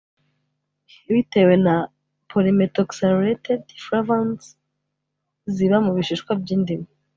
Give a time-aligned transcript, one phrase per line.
[1.13, 1.75] Bitewe na
[2.29, 4.43] PolyMethoxylated Flavones
[5.53, 6.87] ziba mu bishishwa by’indimu